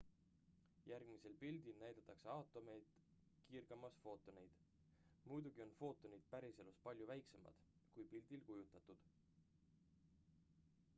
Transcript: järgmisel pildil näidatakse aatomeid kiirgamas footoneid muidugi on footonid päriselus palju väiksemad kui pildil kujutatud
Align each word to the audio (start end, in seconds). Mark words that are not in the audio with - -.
järgmisel 0.91 1.35
pildil 1.43 1.75
näidatakse 1.81 2.31
aatomeid 2.35 2.87
kiirgamas 3.51 3.99
footoneid 4.07 4.57
muidugi 5.29 5.65
on 5.69 5.77
footonid 5.83 6.27
päriselus 6.35 6.83
palju 6.91 7.11
väiksemad 7.15 7.63
kui 7.95 8.09
pildil 8.17 8.45
kujutatud 8.53 9.07